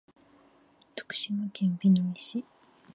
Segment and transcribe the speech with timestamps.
[0.95, 2.43] 徳島県美波町